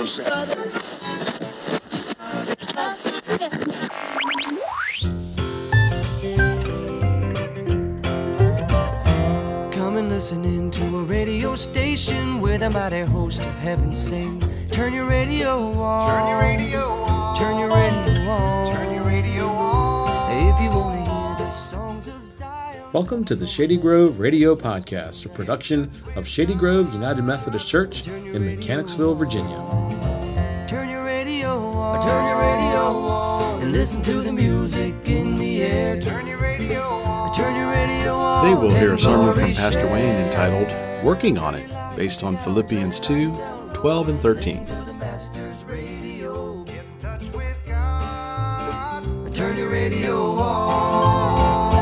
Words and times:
Come 0.00 0.08
and 9.98 10.08
listen 10.08 10.46
in 10.46 10.70
to 10.70 10.96
a 10.96 11.02
radio 11.02 11.54
station 11.54 12.40
where 12.40 12.56
the 12.56 12.70
mighty 12.70 13.02
host 13.02 13.44
of 13.44 13.54
heaven 13.58 13.94
sing. 13.94 14.40
Turn 14.70 14.94
your 14.94 15.06
radio 15.06 15.70
on. 15.72 16.08
Turn 16.08 16.28
your 16.28 16.40
radio 16.40 16.80
on. 16.80 17.36
Turn 17.36 17.58
your 17.58 17.68
radio 17.68 18.30
on. 18.30 18.74
Turn 18.74 18.94
your 18.94 19.04
radio 19.04 19.46
on. 19.48 20.54
If 20.54 20.60
you 20.62 20.70
want 20.70 21.04
to 21.04 21.10
hear 21.12 21.46
the 21.46 21.50
songs 21.50 22.08
of 22.08 22.26
Zion. 22.26 22.90
Welcome 22.94 23.22
to 23.26 23.36
the 23.36 23.46
Shady 23.46 23.76
Grove 23.76 24.18
Radio 24.18 24.56
Podcast, 24.56 25.26
a 25.26 25.28
production 25.28 25.90
of 26.16 26.26
Shady 26.26 26.54
Grove 26.54 26.92
United 26.92 27.22
Methodist 27.22 27.68
Church 27.68 28.08
in 28.08 28.44
Mechanicsville, 28.44 29.14
Virginia. 29.14 29.89
Turn 32.02 32.26
your 32.26 32.38
radio 32.38 32.80
on. 32.80 33.62
And 33.62 33.72
listen 33.72 34.02
to 34.04 34.22
the 34.22 34.32
music 34.32 34.94
in 35.04 35.36
the 35.36 35.62
air. 35.62 36.00
Turn 36.00 36.26
your 36.26 36.38
radio 36.38 36.80
on. 36.80 37.34
Turn 37.34 37.54
your 37.54 37.70
radio 37.70 38.14
on. 38.14 38.44
Today 38.44 38.60
we'll 38.60 38.74
hear 38.74 38.94
a 38.94 38.98
sermon 38.98 39.34
from 39.34 39.52
Pastor. 39.52 39.86
Wayne 39.86 40.26
entitled 40.26 41.04
Working 41.04 41.38
on 41.38 41.54
It, 41.54 41.70
based 41.96 42.24
on 42.24 42.36
Philippians 42.38 43.00
2 43.00 43.28
12 43.74 44.08
and 44.08 44.20
13. 44.20 44.64
To 44.64 44.74
the 44.86 44.92
Master's 44.94 45.64
radio. 45.66 46.64
Get 46.64 46.84
in 46.84 46.98
touch 47.00 47.30
with 47.34 47.56
God. 47.66 49.32
Turn 49.32 49.56
your 49.58 49.68
radio 49.68 50.32
on. 50.32 51.80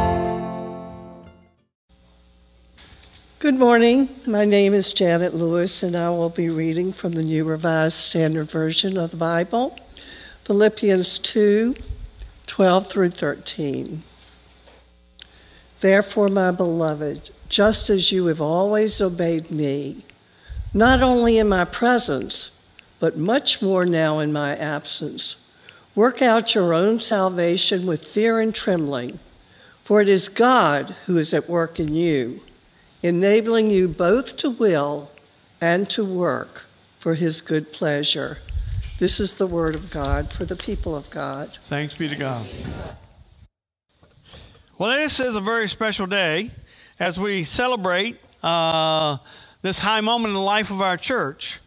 Good 3.38 3.54
morning. 3.54 4.08
My 4.26 4.44
name 4.44 4.74
is 4.74 4.92
Janet 4.92 5.32
Lewis, 5.32 5.84
and 5.84 5.94
I 5.94 6.10
will 6.10 6.28
be 6.28 6.50
reading 6.50 6.92
from 6.92 7.12
the 7.12 7.22
New 7.22 7.44
Revised 7.44 7.94
Standard 7.94 8.50
Version 8.50 8.96
of 8.98 9.12
the 9.12 9.16
Bible, 9.16 9.78
Philippians 10.48 11.18
2 11.18 11.76
12 12.46 12.86
through 12.86 13.10
13. 13.10 14.02
Therefore, 15.80 16.28
my 16.28 16.50
beloved, 16.50 17.28
just 17.50 17.90
as 17.90 18.12
you 18.12 18.24
have 18.28 18.40
always 18.40 18.98
obeyed 18.98 19.50
me, 19.50 20.06
not 20.72 21.02
only 21.02 21.36
in 21.36 21.50
my 21.50 21.66
presence, 21.66 22.50
but 22.98 23.18
much 23.18 23.60
more 23.60 23.84
now 23.84 24.20
in 24.20 24.32
my 24.32 24.56
absence, 24.56 25.36
work 25.94 26.22
out 26.22 26.54
your 26.54 26.72
own 26.72 26.98
salvation 26.98 27.84
with 27.84 28.06
fear 28.06 28.40
and 28.40 28.54
trembling, 28.54 29.18
for 29.84 30.00
it 30.00 30.08
is 30.08 30.30
God 30.30 30.94
who 31.04 31.18
is 31.18 31.34
at 31.34 31.50
work 31.50 31.78
in 31.78 31.94
you 31.94 32.40
enabling 33.02 33.68
you 33.68 33.86
both 33.86 34.38
to 34.38 34.48
will 34.48 35.10
and 35.60 35.90
to 35.90 36.02
work 36.02 36.64
for 36.98 37.16
his 37.16 37.42
good 37.42 37.70
pleasure. 37.70 38.38
This 38.98 39.20
is 39.20 39.34
the 39.34 39.46
word 39.46 39.76
of 39.76 39.92
God 39.92 40.32
for 40.32 40.44
the 40.44 40.56
people 40.56 40.96
of 40.96 41.08
God. 41.08 41.52
Thanks 41.52 41.94
be 41.94 42.08
to 42.08 42.16
God. 42.16 42.44
Well, 44.76 44.98
this 44.98 45.20
is 45.20 45.36
a 45.36 45.40
very 45.40 45.68
special 45.68 46.08
day 46.08 46.50
as 46.98 47.16
we 47.16 47.44
celebrate 47.44 48.18
uh, 48.42 49.18
this 49.62 49.78
high 49.78 50.00
moment 50.00 50.30
in 50.30 50.34
the 50.34 50.40
life 50.40 50.72
of 50.72 50.82
our 50.82 50.96
church. 50.96 51.60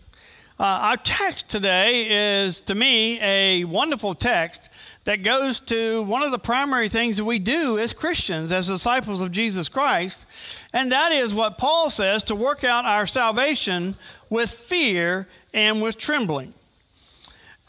Uh, 0.59 0.63
our 0.63 0.97
text 0.97 1.47
today 1.47 2.43
is, 2.43 2.59
to 2.61 2.75
me, 2.75 3.17
a 3.21 3.63
wonderful 3.63 4.13
text 4.13 4.69
that 5.05 5.23
goes 5.23 5.61
to 5.61 6.01
one 6.03 6.23
of 6.23 6.31
the 6.31 6.39
primary 6.39 6.89
things 6.89 7.15
that 7.15 7.23
we 7.23 7.39
do 7.39 7.79
as 7.79 7.93
Christians, 7.93 8.51
as 8.51 8.67
disciples 8.67 9.21
of 9.21 9.31
Jesus 9.31 9.69
Christ, 9.69 10.25
and 10.73 10.91
that 10.91 11.13
is 11.13 11.33
what 11.33 11.57
Paul 11.57 11.89
says 11.89 12.25
to 12.25 12.35
work 12.35 12.65
out 12.65 12.83
our 12.83 13.07
salvation 13.07 13.95
with 14.29 14.49
fear 14.49 15.29
and 15.53 15.81
with 15.81 15.97
trembling. 15.97 16.53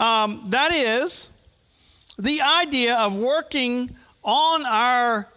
Um, 0.02 0.42
that 0.48 0.74
is 0.74 1.30
the 2.18 2.40
idea 2.40 2.96
of 2.96 3.16
working 3.16 3.94
on 4.24 4.66
our 4.66 5.28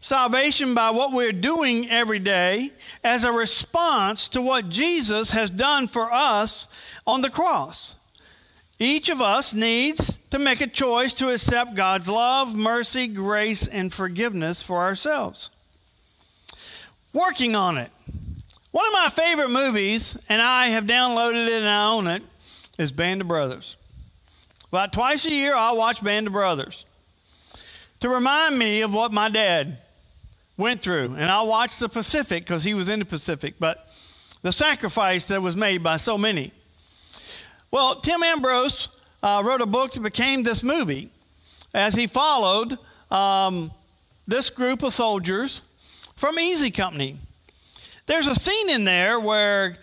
salvation 0.00 0.72
by 0.72 0.90
what 0.90 1.10
we're 1.10 1.32
doing 1.32 1.90
every 1.90 2.20
day 2.20 2.70
as 3.02 3.24
a 3.24 3.32
response 3.32 4.28
to 4.28 4.40
what 4.40 4.68
Jesus 4.68 5.32
has 5.32 5.50
done 5.50 5.88
for 5.88 6.12
us 6.12 6.68
on 7.04 7.22
the 7.22 7.28
cross. 7.28 7.96
Each 8.78 9.08
of 9.08 9.20
us 9.20 9.52
needs 9.52 10.20
to 10.30 10.38
make 10.38 10.60
a 10.60 10.68
choice 10.68 11.12
to 11.14 11.30
accept 11.30 11.74
God's 11.74 12.08
love, 12.08 12.54
mercy, 12.54 13.08
grace, 13.08 13.66
and 13.66 13.92
forgiveness 13.92 14.62
for 14.62 14.78
ourselves. 14.78 15.50
Working 17.12 17.56
on 17.56 17.78
it. 17.78 17.90
One 18.70 18.86
of 18.86 18.92
my 18.92 19.08
favorite 19.08 19.50
movies, 19.50 20.16
and 20.28 20.40
I 20.40 20.68
have 20.68 20.84
downloaded 20.84 21.48
it 21.48 21.54
and 21.54 21.68
I 21.68 21.90
own 21.90 22.06
it, 22.06 22.22
is 22.80 22.92
Band 22.92 23.20
of 23.20 23.28
Brothers. 23.28 23.76
About 24.68 24.90
twice 24.90 25.26
a 25.26 25.30
year, 25.30 25.54
I'll 25.54 25.76
watch 25.76 26.02
Band 26.02 26.26
of 26.26 26.32
Brothers 26.32 26.86
to 28.00 28.08
remind 28.08 28.58
me 28.58 28.80
of 28.80 28.94
what 28.94 29.12
my 29.12 29.28
dad 29.28 29.76
went 30.56 30.80
through. 30.80 31.14
And 31.18 31.24
I'll 31.24 31.46
watch 31.46 31.78
the 31.78 31.90
Pacific 31.90 32.44
because 32.44 32.64
he 32.64 32.72
was 32.72 32.88
in 32.88 33.00
the 33.00 33.04
Pacific, 33.04 33.56
but 33.60 33.86
the 34.40 34.50
sacrifice 34.50 35.26
that 35.26 35.42
was 35.42 35.56
made 35.56 35.82
by 35.82 35.98
so 35.98 36.16
many. 36.16 36.52
Well, 37.70 38.00
Tim 38.00 38.22
Ambrose 38.22 38.88
uh, 39.22 39.42
wrote 39.44 39.60
a 39.60 39.66
book 39.66 39.92
that 39.92 40.00
became 40.00 40.42
this 40.42 40.62
movie 40.62 41.10
as 41.74 41.94
he 41.94 42.06
followed 42.06 42.78
um, 43.10 43.72
this 44.26 44.48
group 44.48 44.82
of 44.82 44.94
soldiers 44.94 45.60
from 46.16 46.38
Easy 46.38 46.70
Company. 46.70 47.18
There's 48.06 48.26
a 48.26 48.34
scene 48.34 48.70
in 48.70 48.84
there 48.84 49.20
where 49.20 49.76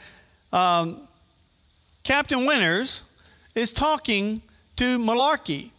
um, 0.51 1.06
Captain 2.07 2.45
Winters 2.45 3.03
is 3.53 3.73
talking 3.73 4.41
to 4.77 4.97
Malarkey, 4.97 5.71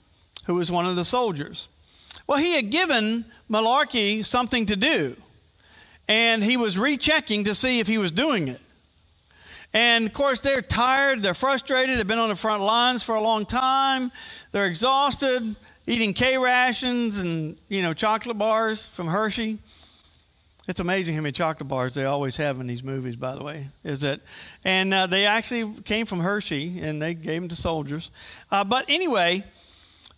who 0.44 0.56
was 0.56 0.70
one 0.70 0.84
of 0.84 0.94
the 0.94 1.04
soldiers. 1.06 1.68
Well, 2.26 2.36
he 2.36 2.52
had 2.52 2.68
given 2.68 3.24
Malarkey 3.50 4.26
something 4.26 4.66
to 4.66 4.76
do, 4.76 5.16
and 6.06 6.44
he 6.44 6.58
was 6.58 6.76
rechecking 6.76 7.44
to 7.44 7.54
see 7.54 7.80
if 7.80 7.86
he 7.86 7.96
was 7.96 8.10
doing 8.10 8.48
it. 8.48 8.60
And 9.72 10.06
of 10.06 10.12
course, 10.12 10.40
they're 10.40 10.60
tired, 10.60 11.22
they're 11.22 11.32
frustrated, 11.32 11.98
they've 11.98 12.06
been 12.06 12.18
on 12.18 12.28
the 12.28 12.36
front 12.36 12.62
lines 12.62 13.02
for 13.02 13.14
a 13.14 13.22
long 13.22 13.46
time, 13.46 14.12
they're 14.52 14.66
exhausted, 14.66 15.56
eating 15.86 16.12
K 16.12 16.36
rations 16.36 17.20
and, 17.20 17.56
you 17.70 17.80
know, 17.80 17.94
chocolate 17.94 18.36
bars 18.36 18.84
from 18.84 19.06
Hershey. 19.06 19.60
It's 20.68 20.80
amazing 20.80 21.14
how 21.14 21.22
many 21.22 21.32
chocolate 21.32 21.66
bars 21.66 21.94
they 21.94 22.04
always 22.04 22.36
have 22.36 22.60
in 22.60 22.66
these 22.66 22.84
movies, 22.84 23.16
by 23.16 23.34
the 23.34 23.42
way. 23.42 23.68
Is 23.84 24.00
that, 24.00 24.20
and 24.64 24.92
uh, 24.92 25.06
they 25.06 25.24
actually 25.24 25.72
came 25.80 26.04
from 26.04 26.20
Hershey, 26.20 26.78
and 26.82 27.00
they 27.00 27.14
gave 27.14 27.40
them 27.40 27.48
to 27.48 27.56
soldiers. 27.56 28.10
Uh, 28.50 28.64
but 28.64 28.84
anyway, 28.86 29.44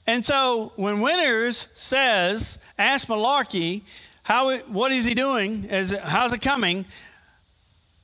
and 0.09 0.27
so 0.27 0.73
when 0.75 1.01
Winters 1.01 1.69
says, 1.75 2.59
"Ask 2.77 3.07
Malarkey, 3.07 3.83
how 4.25 4.57
what 4.59 4.91
is 4.91 5.05
he 5.05 5.15
doing? 5.15 5.67
Is 5.67 5.93
it, 5.93 6.01
how's 6.01 6.33
it 6.33 6.43
coming?" 6.43 6.85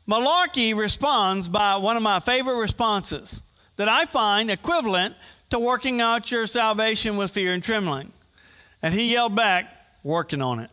Malarkey 0.09 0.73
responds 0.77 1.49
by 1.49 1.77
one 1.79 1.97
of 1.97 2.03
my 2.05 2.21
favorite 2.21 2.59
responses 2.59 3.43
that 3.75 3.89
I 3.89 4.05
find 4.05 4.53
equivalent 4.53 5.17
to 5.51 5.59
working 5.59 6.01
out 6.01 6.31
your 6.31 6.47
salvation 6.47 7.17
with 7.17 7.33
fear 7.33 7.53
and 7.53 7.63
trembling. 7.63 8.13
And 8.83 8.95
he 8.95 9.13
yelled 9.13 9.35
back, 9.35 9.85
"Working 10.05 10.41
on 10.41 10.61
it." 10.61 10.71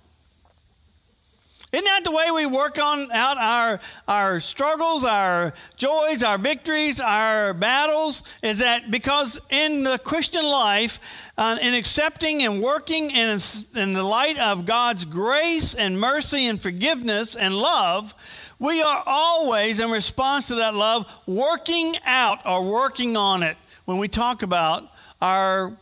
Isn't 1.73 1.85
that 1.85 2.03
the 2.03 2.11
way 2.11 2.29
we 2.29 2.45
work 2.45 2.77
on 2.77 3.11
out 3.11 3.39
our, 3.39 3.79
our 4.07 4.39
struggles, 4.39 5.03
our 5.03 5.55
joys, 5.75 6.21
our 6.21 6.37
victories, 6.37 7.01
our 7.01 7.55
battles? 7.55 8.21
Is 8.43 8.59
that 8.59 8.91
because 8.91 9.39
in 9.49 9.81
the 9.81 9.97
Christian 9.97 10.45
life, 10.45 10.99
uh, 11.35 11.57
in 11.59 11.73
accepting 11.73 12.43
and 12.43 12.61
working 12.61 13.09
in, 13.09 13.39
in 13.75 13.93
the 13.93 14.03
light 14.03 14.37
of 14.37 14.67
God's 14.67 15.03
grace 15.03 15.73
and 15.73 15.99
mercy 15.99 16.45
and 16.45 16.61
forgiveness 16.61 17.35
and 17.35 17.55
love, 17.55 18.13
we 18.59 18.83
are 18.83 19.01
always, 19.07 19.79
in 19.79 19.89
response 19.89 20.45
to 20.49 20.55
that 20.55 20.75
love, 20.75 21.11
working 21.25 21.97
out 22.05 22.45
or 22.45 22.63
working 22.63 23.17
on 23.17 23.41
it 23.41 23.57
when 23.85 23.97
we 23.97 24.07
talk 24.07 24.43
about 24.43 24.91
our 25.23 25.75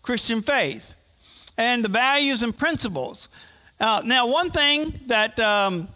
Christian 0.00 0.40
faith 0.40 0.94
and 1.58 1.84
the 1.84 1.90
values 1.90 2.40
and 2.40 2.56
principles. 2.56 3.28
Uh, 3.84 4.00
now, 4.02 4.26
one 4.26 4.50
thing 4.50 4.98
that 5.08 5.38
um, 5.38 5.88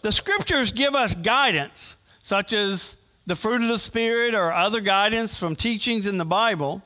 the 0.00 0.10
scriptures 0.10 0.72
give 0.72 0.94
us 0.94 1.14
guidance, 1.14 1.98
such 2.22 2.54
as 2.54 2.96
the 3.26 3.36
fruit 3.36 3.60
of 3.60 3.68
the 3.68 3.78
Spirit 3.78 4.34
or 4.34 4.50
other 4.50 4.80
guidance 4.80 5.36
from 5.36 5.54
teachings 5.54 6.06
in 6.06 6.16
the 6.16 6.24
Bible. 6.24 6.80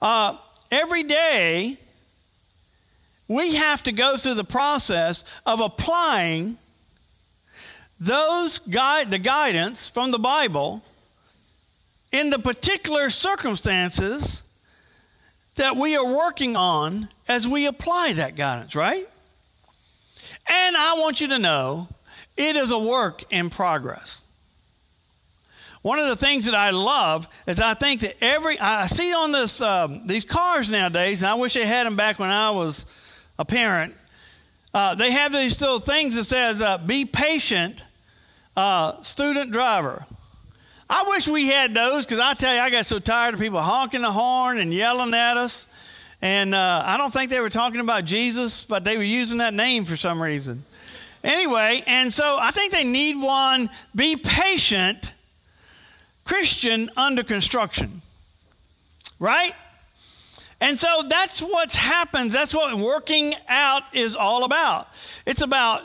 Uh, 0.00 0.36
every 0.70 1.02
day, 1.02 1.76
we 3.26 3.56
have 3.56 3.82
to 3.82 3.90
go 3.90 4.16
through 4.16 4.34
the 4.34 4.44
process 4.44 5.24
of 5.44 5.58
applying 5.58 6.56
those 7.98 8.60
guide, 8.60 9.10
the 9.10 9.18
guidance 9.18 9.88
from 9.88 10.12
the 10.12 10.20
Bible 10.20 10.84
in 12.12 12.30
the 12.30 12.38
particular 12.38 13.10
circumstances 13.10 14.44
that 15.56 15.76
we 15.76 15.96
are 15.96 16.06
working 16.06 16.56
on 16.56 17.08
as 17.28 17.46
we 17.48 17.66
apply 17.66 18.12
that 18.14 18.36
guidance, 18.36 18.74
right? 18.74 19.08
And 20.48 20.76
I 20.76 20.94
want 20.94 21.20
you 21.20 21.28
to 21.28 21.38
know 21.38 21.88
it 22.36 22.56
is 22.56 22.70
a 22.70 22.78
work 22.78 23.24
in 23.32 23.50
progress. 23.50 24.22
one 25.82 25.98
of 25.98 26.08
the 26.08 26.16
things 26.16 26.46
that 26.46 26.54
I 26.54 26.70
love 26.70 27.28
is 27.46 27.60
I 27.60 27.74
think 27.74 28.00
that 28.00 28.16
every 28.22 28.58
I 28.58 28.86
see 28.86 29.14
on 29.14 29.32
this 29.32 29.60
um, 29.60 30.02
these 30.02 30.24
cars 30.24 30.68
nowadays, 30.68 31.22
and 31.22 31.30
I 31.30 31.34
wish 31.34 31.54
they 31.54 31.64
had 31.64 31.86
them 31.86 31.96
back 31.96 32.18
when 32.18 32.30
I 32.30 32.50
was 32.50 32.86
a 33.38 33.44
parent. 33.44 33.94
Uh, 34.74 34.94
they 34.94 35.10
have 35.12 35.32
these 35.32 35.60
little 35.60 35.78
things 35.78 36.16
that 36.16 36.24
says 36.24 36.60
uh, 36.60 36.78
"Be 36.78 37.04
patient, 37.04 37.82
uh, 38.56 39.00
student 39.02 39.52
driver." 39.52 40.04
I 40.88 41.04
wish 41.08 41.26
we 41.26 41.48
had 41.48 41.74
those 41.74 42.04
because 42.04 42.20
I 42.20 42.34
tell 42.34 42.54
you, 42.54 42.60
I 42.60 42.70
got 42.70 42.86
so 42.86 42.98
tired 42.98 43.34
of 43.34 43.40
people 43.40 43.60
honking 43.60 44.02
the 44.02 44.12
horn 44.12 44.58
and 44.58 44.72
yelling 44.72 45.14
at 45.14 45.36
us. 45.36 45.66
And 46.22 46.54
uh, 46.54 46.82
I 46.86 46.96
don't 46.96 47.12
think 47.12 47.30
they 47.30 47.40
were 47.40 47.50
talking 47.50 47.80
about 47.80 48.04
Jesus, 48.04 48.64
but 48.64 48.84
they 48.84 48.96
were 48.96 49.02
using 49.02 49.38
that 49.38 49.52
name 49.52 49.84
for 49.84 49.96
some 49.96 50.22
reason. 50.22 50.64
Anyway, 51.24 51.82
and 51.86 52.12
so 52.14 52.38
I 52.40 52.52
think 52.52 52.72
they 52.72 52.84
need 52.84 53.20
one. 53.20 53.68
Be 53.94 54.16
patient 54.16 55.12
Christian 56.24 56.90
under 56.96 57.22
construction. 57.24 58.02
Right? 59.18 59.54
And 60.60 60.78
so 60.78 61.02
that's 61.08 61.40
what 61.40 61.74
happens. 61.74 62.32
That's 62.32 62.54
what 62.54 62.74
working 62.76 63.34
out 63.48 63.82
is 63.92 64.16
all 64.16 64.44
about. 64.44 64.88
It's 65.26 65.42
about 65.42 65.82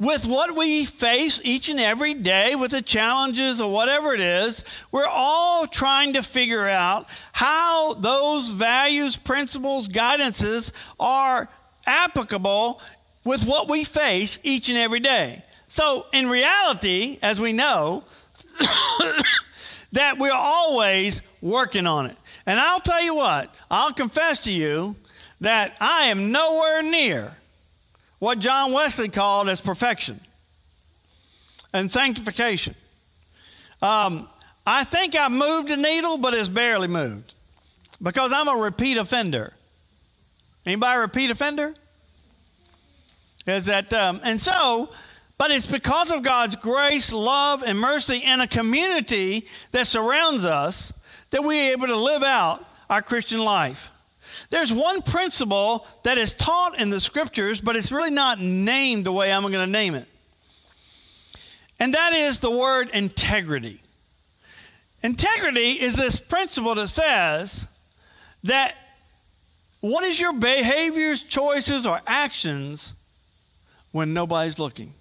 with 0.00 0.26
what 0.26 0.56
we 0.56 0.86
face 0.86 1.42
each 1.44 1.68
and 1.68 1.78
every 1.78 2.14
day, 2.14 2.54
with 2.54 2.70
the 2.70 2.80
challenges 2.80 3.60
or 3.60 3.70
whatever 3.70 4.14
it 4.14 4.20
is, 4.20 4.64
we're 4.90 5.06
all 5.06 5.66
trying 5.66 6.14
to 6.14 6.22
figure 6.22 6.66
out 6.66 7.06
how 7.32 7.92
those 7.94 8.48
values, 8.48 9.16
principles, 9.16 9.86
guidances 9.86 10.72
are 10.98 11.50
applicable 11.86 12.80
with 13.24 13.44
what 13.44 13.68
we 13.68 13.84
face 13.84 14.38
each 14.42 14.70
and 14.70 14.78
every 14.78 15.00
day. 15.00 15.44
So, 15.68 16.06
in 16.14 16.30
reality, 16.30 17.18
as 17.22 17.38
we 17.38 17.52
know, 17.52 18.04
that 19.92 20.18
we're 20.18 20.32
always 20.32 21.20
working 21.42 21.86
on 21.86 22.06
it. 22.06 22.16
And 22.46 22.58
I'll 22.58 22.80
tell 22.80 23.02
you 23.02 23.14
what, 23.14 23.54
I'll 23.70 23.92
confess 23.92 24.40
to 24.40 24.52
you 24.52 24.96
that 25.42 25.76
I 25.78 26.06
am 26.06 26.32
nowhere 26.32 26.82
near 26.82 27.36
what 28.20 28.38
John 28.38 28.72
Wesley 28.72 29.08
called 29.08 29.48
as 29.48 29.60
perfection 29.60 30.20
and 31.72 31.90
sanctification. 31.90 32.76
Um, 33.82 34.28
I 34.64 34.84
think 34.84 35.18
I 35.18 35.28
moved 35.28 35.68
the 35.68 35.76
needle, 35.76 36.18
but 36.18 36.34
it's 36.34 36.48
barely 36.48 36.86
moved 36.86 37.34
because 38.00 38.32
I'm 38.32 38.46
a 38.46 38.56
repeat 38.56 38.96
offender. 38.96 39.52
Anybody 40.64 41.00
repeat 41.00 41.30
offender? 41.30 41.74
Is 43.46 43.66
that 43.66 43.92
um, 43.92 44.20
and 44.22 44.40
so 44.40 44.90
but 45.40 45.50
it's 45.50 45.64
because 45.64 46.12
of 46.12 46.22
God's 46.22 46.54
grace, 46.54 47.14
love, 47.14 47.62
and 47.62 47.78
mercy 47.78 48.22
and 48.22 48.42
a 48.42 48.46
community 48.46 49.46
that 49.70 49.86
surrounds 49.86 50.44
us 50.44 50.92
that 51.30 51.42
we're 51.42 51.72
able 51.72 51.86
to 51.86 51.96
live 51.96 52.22
out 52.22 52.62
our 52.90 53.00
Christian 53.00 53.40
life. 53.40 53.90
There's 54.50 54.72
one 54.72 55.02
principle 55.02 55.86
that 56.02 56.18
is 56.18 56.32
taught 56.32 56.78
in 56.78 56.90
the 56.90 57.00
scriptures, 57.00 57.60
but 57.60 57.76
it's 57.76 57.92
really 57.92 58.10
not 58.10 58.40
named 58.40 59.04
the 59.04 59.12
way 59.12 59.32
I'm 59.32 59.42
going 59.42 59.54
to 59.54 59.66
name 59.66 59.94
it. 59.94 60.06
And 61.78 61.94
that 61.94 62.12
is 62.12 62.38
the 62.38 62.50
word 62.50 62.90
integrity. 62.92 63.80
Integrity 65.02 65.72
is 65.72 65.96
this 65.96 66.20
principle 66.20 66.74
that 66.74 66.88
says 66.88 67.66
that 68.44 68.74
what 69.80 70.04
is 70.04 70.20
your 70.20 70.34
behaviors, 70.34 71.22
choices, 71.22 71.86
or 71.86 72.00
actions 72.06 72.94
when 73.92 74.12
nobody's 74.12 74.58
looking? 74.58 74.92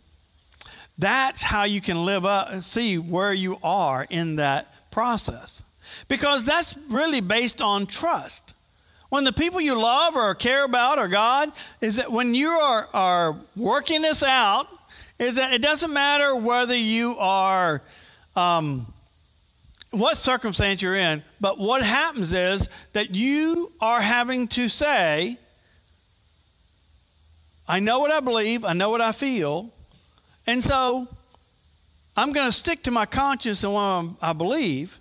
That's 0.97 1.41
how 1.41 1.63
you 1.63 1.81
can 1.81 2.05
live 2.05 2.25
up, 2.25 2.63
see 2.63 2.97
where 2.97 3.33
you 3.33 3.57
are 3.61 4.05
in 4.09 4.37
that 4.37 4.91
process. 4.91 5.63
Because 6.07 6.43
that's 6.43 6.77
really 6.89 7.21
based 7.21 7.61
on 7.61 7.85
trust. 7.85 8.53
When 9.09 9.23
the 9.23 9.33
people 9.33 9.59
you 9.59 9.79
love 9.79 10.15
or 10.15 10.33
care 10.35 10.63
about 10.63 10.99
are 10.99 11.07
God, 11.07 11.51
is 11.81 11.95
that 11.95 12.11
when 12.11 12.35
you 12.35 12.49
are, 12.49 12.87
are 12.93 13.35
working 13.55 14.03
this 14.03 14.21
out, 14.21 14.67
is 15.17 15.35
that 15.35 15.51
it 15.51 15.61
doesn't 15.61 15.91
matter 15.91 16.35
whether 16.35 16.75
you 16.75 17.17
are, 17.17 17.81
um, 18.35 18.93
what 19.89 20.15
circumstance 20.15 20.81
you're 20.81 20.95
in, 20.95 21.23
but 21.41 21.57
what 21.57 21.83
happens 21.83 22.33
is 22.33 22.69
that 22.93 23.15
you 23.15 23.71
are 23.81 23.99
having 23.99 24.47
to 24.49 24.69
say, 24.69 25.39
I 27.67 27.79
know 27.79 27.99
what 27.99 28.11
I 28.11 28.19
believe, 28.19 28.63
I 28.63 28.73
know 28.73 28.91
what 28.91 29.01
I 29.01 29.11
feel, 29.11 29.71
and 30.45 30.63
so 30.63 31.07
I'm 32.15 32.31
going 32.31 32.47
to 32.47 32.51
stick 32.51 32.83
to 32.83 32.91
my 32.91 33.07
conscience 33.07 33.63
and 33.63 33.73
what 33.73 34.05
I 34.21 34.33
believe 34.33 34.99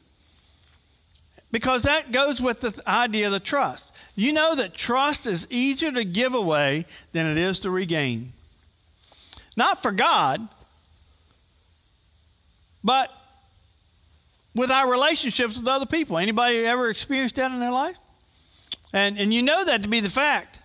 because 1.51 1.83
that 1.83 2.13
goes 2.13 2.41
with 2.41 2.61
the 2.61 2.83
idea 2.87 3.27
of 3.27 3.33
the 3.33 3.41
trust. 3.41 3.93
You 4.15 4.33
know 4.33 4.55
that 4.55 4.75
trust 4.75 5.27
is 5.27 5.47
easier 5.51 5.93
to 5.93 6.05
give 6.05 6.35
away 6.35 6.87
than 7.13 7.27
it 7.27 7.39
is 7.39 7.61
to 7.61 7.71
regain. 7.71 8.33
Not 9.57 9.83
for 9.83 9.93
God, 9.93 10.49
but 12.85 13.11
with 14.55 14.71
our 14.71 14.91
relationships 14.91 15.59
with 15.59 15.69
other 15.69 15.87
people. 15.87 16.19
Anybody 16.19 16.59
ever 16.59 16.91
experienced 16.91 17.37
that 17.37 17.53
in 17.53 17.61
their 17.61 17.71
life? 17.71 17.97
And, 18.93 19.19
and 19.19 19.33
you 19.33 19.43
know 19.43 19.65
that 19.65 19.83
to 19.83 19.89
be 19.89 20.01
the 20.01 20.11
fact 20.11 20.59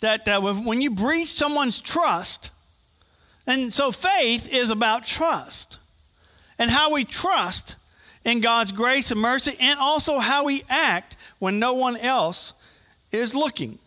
that 0.00 0.26
uh, 0.26 0.40
when 0.40 0.80
you 0.80 0.90
breach 0.90 1.34
someone's 1.34 1.78
trust, 1.78 2.50
and 3.46 3.72
so 3.72 3.92
faith 3.92 4.48
is 4.48 4.70
about 4.70 5.04
trust 5.04 5.78
and 6.58 6.70
how 6.70 6.92
we 6.92 7.04
trust 7.04 7.76
in 8.24 8.40
God's 8.40 8.72
grace 8.72 9.10
and 9.10 9.20
mercy 9.20 9.56
and 9.58 9.78
also 9.78 10.18
how 10.18 10.44
we 10.44 10.62
act 10.68 11.16
when 11.38 11.58
no 11.58 11.72
one 11.72 11.96
else 11.96 12.52
is 13.12 13.34
looking. 13.34 13.78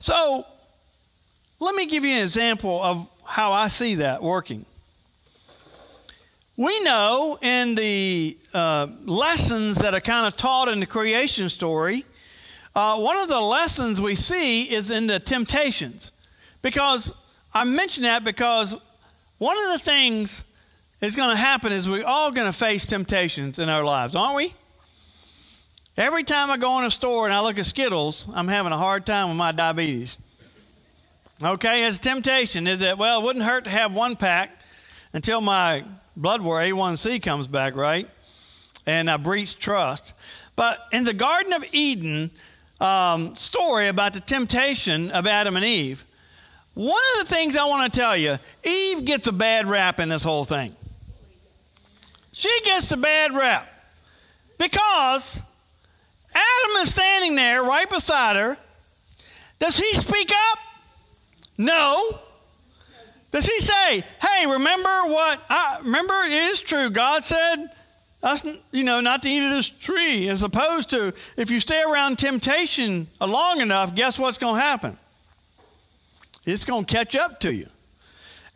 So, 0.00 0.46
let 1.60 1.74
me 1.74 1.86
give 1.86 2.04
you 2.04 2.16
an 2.16 2.22
example 2.22 2.82
of 2.82 3.08
how 3.24 3.52
I 3.52 3.68
see 3.68 3.96
that 3.96 4.22
working. 4.22 4.66
We 6.56 6.80
know 6.80 7.38
in 7.40 7.74
the 7.76 8.36
uh, 8.52 8.88
lessons 9.04 9.78
that 9.78 9.94
are 9.94 10.00
kind 10.00 10.26
of 10.26 10.36
taught 10.36 10.68
in 10.68 10.80
the 10.80 10.86
creation 10.86 11.48
story, 11.48 12.04
uh, 12.74 12.98
one 12.98 13.16
of 13.16 13.28
the 13.28 13.40
lessons 13.40 14.00
we 14.00 14.16
see 14.16 14.64
is 14.64 14.90
in 14.90 15.06
the 15.06 15.18
temptations. 15.18 16.10
Because 16.62 17.12
I 17.54 17.64
mention 17.64 18.02
that 18.04 18.24
because 18.24 18.74
one 19.38 19.56
of 19.64 19.72
the 19.72 19.78
things 19.78 20.44
that's 21.02 21.16
going 21.16 21.30
to 21.30 21.36
happen 21.36 21.72
is 21.72 21.88
we're 21.88 22.06
all 22.06 22.30
going 22.30 22.46
to 22.46 22.52
face 22.52 22.86
temptations 22.86 23.58
in 23.58 23.68
our 23.68 23.82
lives, 23.82 24.14
aren't 24.14 24.36
we? 24.36 24.54
Every 25.96 26.22
time 26.22 26.48
I 26.48 26.56
go 26.56 26.78
in 26.78 26.84
a 26.84 26.92
store 26.92 27.24
and 27.24 27.34
I 27.34 27.42
look 27.42 27.58
at 27.58 27.66
Skittles, 27.66 28.28
I'm 28.32 28.46
having 28.46 28.70
a 28.70 28.78
hard 28.78 29.04
time 29.04 29.26
with 29.26 29.36
my 29.36 29.50
diabetes. 29.50 30.16
Okay, 31.42 31.84
it's 31.84 31.98
a 31.98 32.00
temptation. 32.00 32.68
Is 32.68 32.80
that, 32.80 32.98
well, 32.98 33.20
it 33.20 33.24
wouldn't 33.24 33.44
hurt 33.44 33.64
to 33.64 33.70
have 33.70 33.92
one 33.92 34.14
pack 34.14 34.60
until 35.12 35.40
my 35.40 35.84
blood 36.16 36.40
work, 36.40 36.64
A1C, 36.64 37.20
comes 37.20 37.48
back, 37.48 37.74
right? 37.74 38.08
And 38.86 39.10
I 39.10 39.16
breach 39.16 39.58
trust. 39.58 40.14
But 40.54 40.86
in 40.92 41.02
the 41.02 41.14
Garden 41.14 41.52
of 41.52 41.64
Eden 41.72 42.30
um, 42.80 43.34
story 43.34 43.88
about 43.88 44.12
the 44.12 44.20
temptation 44.20 45.10
of 45.10 45.26
Adam 45.26 45.56
and 45.56 45.64
Eve, 45.64 46.04
one 46.74 47.02
of 47.14 47.26
the 47.26 47.34
things 47.34 47.56
I 47.56 47.64
want 47.64 47.92
to 47.92 48.00
tell 48.00 48.16
you, 48.16 48.36
Eve 48.62 49.04
gets 49.04 49.26
a 49.26 49.32
bad 49.32 49.66
rap 49.66 49.98
in 49.98 50.08
this 50.08 50.22
whole 50.22 50.44
thing. 50.44 50.76
She 52.32 52.50
gets 52.64 52.90
a 52.90 52.96
bad 52.96 53.34
rap 53.34 53.68
because 54.58 55.38
Adam 56.34 56.76
is 56.82 56.90
standing 56.90 57.34
there 57.34 57.62
right 57.62 57.88
beside 57.88 58.36
her. 58.36 58.56
Does 59.58 59.78
he 59.78 59.94
speak 59.94 60.32
up? 60.50 60.58
No. 61.58 62.18
Does 63.30 63.46
he 63.46 63.60
say, 63.60 64.04
"Hey, 64.20 64.46
remember 64.46 65.04
what? 65.04 65.40
I 65.48 65.78
remember 65.82 66.14
it 66.24 66.32
is 66.32 66.60
true. 66.60 66.90
God 66.90 67.24
said 67.24 67.70
us, 68.22 68.44
you 68.70 68.84
know, 68.84 69.00
not 69.00 69.22
to 69.22 69.28
eat 69.28 69.44
of 69.44 69.50
this 69.50 69.68
tree." 69.68 70.28
As 70.28 70.42
opposed 70.42 70.90
to 70.90 71.14
if 71.36 71.50
you 71.50 71.60
stay 71.60 71.82
around 71.82 72.18
temptation 72.18 73.08
long 73.20 73.60
enough, 73.60 73.94
guess 73.94 74.18
what's 74.18 74.38
going 74.38 74.56
to 74.56 74.60
happen? 74.60 74.98
It's 76.44 76.64
going 76.64 76.84
to 76.84 76.94
catch 76.94 77.14
up 77.14 77.40
to 77.40 77.54
you. 77.54 77.68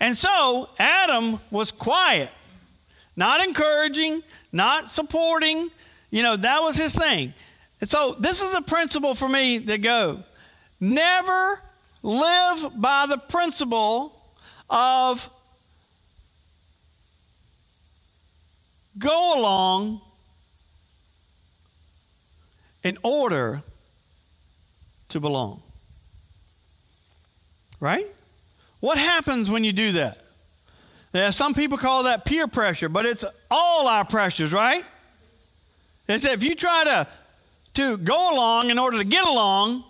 And 0.00 0.16
so 0.16 0.71
Adam 0.78 1.40
was 1.50 1.71
quiet, 1.71 2.30
not 3.16 3.42
encouraging, 3.42 4.23
not 4.52 4.90
supporting. 4.90 5.70
You 6.11 6.23
know, 6.23 6.37
that 6.37 6.62
was 6.62 6.76
his 6.76 6.94
thing. 6.94 7.35
And 7.80 7.90
so 7.90 8.14
this 8.18 8.42
is 8.42 8.54
a 8.54 8.62
principle 8.62 9.14
for 9.14 9.28
me 9.28 9.58
that 9.58 9.82
go 9.82 10.23
never 10.78 11.61
live 12.02 12.80
by 12.80 13.06
the 13.06 13.18
principle 13.18 14.20
of 14.68 15.28
go 18.99 19.38
along 19.38 20.00
in 22.82 22.99
order 23.02 23.62
to 25.08 25.20
belong. 25.20 25.62
Right? 27.80 28.06
What 28.80 28.99
happens 28.99 29.50
when 29.50 29.64
you 29.64 29.73
do 29.73 29.92
that? 29.92 30.25
Yeah, 31.16 31.30
some 31.30 31.54
people 31.54 31.78
call 31.78 32.02
that 32.02 32.26
peer 32.26 32.46
pressure, 32.46 32.90
but 32.90 33.06
it's 33.06 33.25
all 33.50 33.88
our 33.88 34.04
pressures, 34.04 34.52
right? 34.52 34.85
It's 36.06 36.25
that 36.25 36.35
if 36.35 36.42
you 36.42 36.54
try 36.54 36.85
to, 36.85 37.06
to 37.73 37.96
go 37.96 38.35
along 38.35 38.68
in 38.68 38.78
order 38.78 38.99
to 38.99 39.04
get 39.04 39.25
along, 39.25 39.82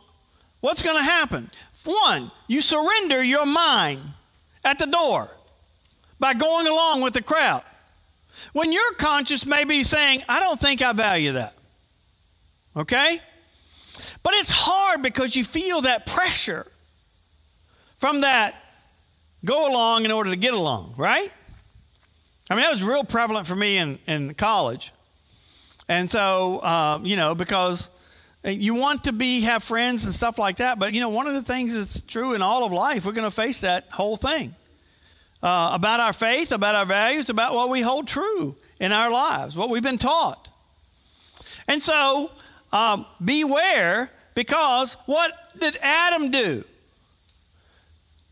what's 0.61 0.83
going 0.83 0.95
to 0.95 1.02
happen? 1.02 1.50
One, 1.85 2.30
you 2.47 2.61
surrender 2.61 3.25
your 3.25 3.45
mind 3.45 4.02
at 4.64 4.78
the 4.78 4.87
door 4.87 5.28
by 6.21 6.33
going 6.33 6.68
along 6.68 7.00
with 7.00 7.14
the 7.14 7.23
crowd. 7.23 7.64
When 8.52 8.71
your 8.71 8.92
conscience 8.92 9.45
may 9.45 9.64
be 9.64 9.83
saying, 9.83 10.23
I 10.28 10.38
don't 10.38 10.61
think 10.61 10.80
I 10.80 10.92
value 10.92 11.33
that. 11.33 11.54
Okay? 12.76 13.21
But 14.23 14.35
it's 14.35 14.52
hard 14.52 15.02
because 15.02 15.35
you 15.35 15.42
feel 15.42 15.80
that 15.80 16.06
pressure 16.06 16.68
from 17.99 18.21
that 18.21 18.54
go 19.47 19.71
along 19.71 20.05
in 20.05 20.11
order 20.11 20.31
to 20.31 20.37
get 20.37 20.53
along, 20.53 20.95
right? 20.99 21.33
I 22.50 22.55
mean, 22.55 22.62
that 22.62 22.71
was 22.71 22.83
real 22.83 23.05
prevalent 23.05 23.47
for 23.47 23.57
me 23.57 23.79
in, 23.79 23.99
in 24.07 24.35
college. 24.35 24.93
And 25.88 26.11
so, 26.11 26.59
uh, 26.59 27.00
you 27.03 27.17
know, 27.17 27.35
because 27.35 27.88
you 28.45 28.75
want 28.75 29.05
to 29.05 29.12
be 29.12 29.43
have 29.43 29.65
friends 29.65 30.05
and 30.05 30.15
stuff 30.15 30.38
like 30.38 30.57
that, 30.57 30.79
but 30.79 30.93
you 30.93 31.00
know, 31.00 31.09
one 31.09 31.26
of 31.26 31.35
the 31.35 31.43
things 31.43 31.73
that's 31.73 32.00
true 32.00 32.35
in 32.35 32.43
all 32.43 32.65
of 32.65 32.73
life, 32.73 33.07
we're 33.07 33.12
going 33.12 33.25
to 33.25 33.31
face 33.31 33.61
that 33.61 33.87
whole 33.91 34.17
thing 34.17 34.55
uh, 35.43 35.71
about 35.73 36.00
our 36.00 36.12
faith, 36.12 36.53
about 36.53 36.75
our 36.75 36.87
values, 36.87 37.31
about 37.31 37.55
what 37.55 37.71
we 37.71 37.81
hold 37.81 38.07
true 38.07 38.57
in 38.79 38.93
our 38.93 39.11
lives, 39.11 39.57
what 39.57 39.71
we've 39.71 39.83
been 39.83 39.99
taught. 39.99 40.49
And 41.69 41.83
so, 41.83 42.31
um, 42.73 43.07
beware 43.25 44.11
because 44.35 44.95
what 45.07 45.33
did 45.59 45.79
Adam 45.81 46.31
do? 46.31 46.65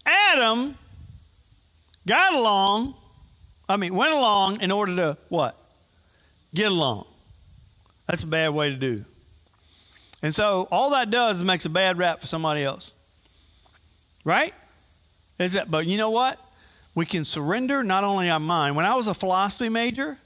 Adam 0.07 0.77
got 2.07 2.35
along, 2.35 2.95
I 3.69 3.77
mean, 3.77 3.95
went 3.95 4.13
along 4.13 4.61
in 4.61 4.71
order 4.71 4.95
to 4.97 5.19
what? 5.29 5.59
Get 6.55 6.71
along. 6.71 7.07
That's 8.07 8.23
a 8.23 8.27
bad 8.27 8.51
way 8.51 8.71
to 8.71 8.77
do. 8.77 9.05
And 10.23 10.35
so 10.35 10.69
all 10.71 10.91
that 10.91 11.11
does 11.11 11.39
is 11.39 11.45
makes 11.45 11.65
a 11.65 11.71
bad 11.71 11.99
rap 11.99 12.21
for 12.21 12.27
somebody 12.27 12.63
else. 12.63 12.93
Right? 14.25 14.55
Is 15.39 15.55
that 15.55 15.71
but 15.71 15.87
you 15.87 15.99
know 15.99 16.11
what? 16.11 16.39
We 16.95 17.07
can 17.07 17.25
surrender 17.25 17.83
not 17.83 18.05
only 18.05 18.31
our 18.31 18.41
mind. 18.41 18.77
When 18.77 18.87
I 18.87 18.95
was 18.95 19.09
a 19.09 19.15
philosophy 19.15 19.69
major, 19.69 20.19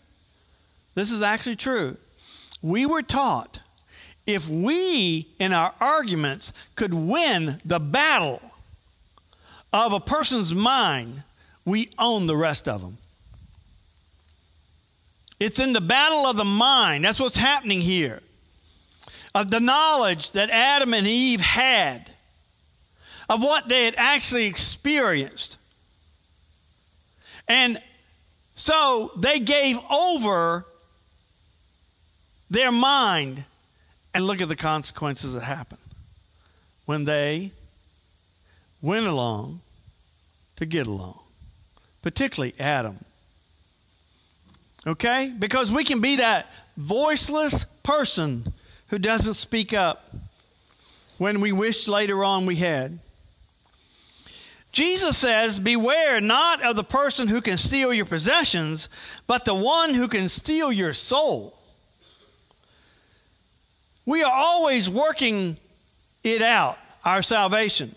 this 0.94 1.10
is 1.10 1.22
actually 1.22 1.56
true. 1.56 1.96
We 2.60 2.84
were 2.86 3.02
taught 3.02 3.60
if 4.26 4.48
we 4.48 5.28
in 5.38 5.52
our 5.52 5.74
arguments 5.80 6.52
could 6.76 6.92
win 6.92 7.60
the 7.64 7.80
battle 7.80 8.42
of 9.72 9.92
a 9.92 10.00
person's 10.00 10.54
mind, 10.54 11.22
we 11.68 11.90
own 11.98 12.26
the 12.26 12.36
rest 12.36 12.68
of 12.68 12.80
them. 12.80 12.98
It's 15.38 15.60
in 15.60 15.72
the 15.72 15.80
battle 15.80 16.26
of 16.26 16.36
the 16.36 16.44
mind. 16.44 17.04
That's 17.04 17.20
what's 17.20 17.36
happening 17.36 17.80
here. 17.80 18.22
Of 19.34 19.50
the 19.50 19.60
knowledge 19.60 20.32
that 20.32 20.50
Adam 20.50 20.94
and 20.94 21.06
Eve 21.06 21.40
had, 21.40 22.10
of 23.28 23.42
what 23.42 23.68
they 23.68 23.84
had 23.84 23.94
actually 23.96 24.46
experienced. 24.46 25.56
And 27.46 27.78
so 28.54 29.12
they 29.16 29.38
gave 29.38 29.78
over 29.90 30.66
their 32.50 32.72
mind, 32.72 33.44
and 34.14 34.26
look 34.26 34.40
at 34.40 34.48
the 34.48 34.56
consequences 34.56 35.34
that 35.34 35.42
happened 35.42 35.80
when 36.86 37.04
they 37.04 37.52
went 38.80 39.06
along 39.06 39.60
to 40.56 40.64
get 40.64 40.86
along, 40.86 41.20
particularly 42.08 42.54
Adam. 42.58 43.04
Okay? 44.86 45.30
Because 45.38 45.70
we 45.70 45.84
can 45.84 46.00
be 46.00 46.16
that 46.16 46.46
voiceless 46.78 47.66
person 47.82 48.54
who 48.88 48.98
doesn't 48.98 49.34
speak 49.34 49.74
up 49.74 50.16
when 51.18 51.42
we 51.42 51.52
wish 51.52 51.86
later 51.86 52.24
on 52.24 52.46
we 52.46 52.56
had. 52.56 52.98
Jesus 54.72 55.18
says, 55.18 55.60
Beware 55.60 56.18
not 56.22 56.62
of 56.62 56.76
the 56.76 56.84
person 56.84 57.28
who 57.28 57.42
can 57.42 57.58
steal 57.58 57.92
your 57.92 58.06
possessions, 58.06 58.88
but 59.26 59.44
the 59.44 59.54
one 59.54 59.92
who 59.92 60.08
can 60.08 60.30
steal 60.30 60.72
your 60.72 60.94
soul. 60.94 61.58
We 64.06 64.22
are 64.22 64.32
always 64.32 64.88
working 64.88 65.58
it 66.24 66.40
out, 66.40 66.78
our 67.04 67.20
salvation. 67.20 67.94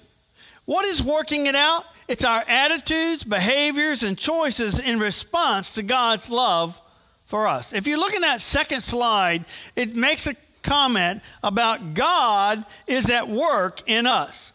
What 0.65 0.84
is 0.84 1.01
working 1.01 1.46
it 1.46 1.56
out? 1.56 1.86
It's 2.12 2.25
our 2.25 2.44
attitudes, 2.46 3.24
behaviors, 3.24 4.03
and 4.03 4.18
choices 4.18 4.80
in 4.80 5.00
response 5.00 5.75
to 5.75 5.82
God's 5.82 6.30
love 6.30 6.77
for 7.25 7.48
us. 7.48 7.72
If 7.72 7.88
you 7.88 7.98
look 7.98 8.13
in 8.13 8.20
that 8.20 8.41
second 8.41 8.82
slide, 8.82 9.46
it 9.77 9.96
makes 9.96 10.27
a 10.27 10.36
comment 10.62 11.22
about 11.41 11.94
God 11.94 12.65
is 12.86 13.10
at 13.10 13.30
work 13.30 13.84
in 13.88 14.08
us. 14.08 14.51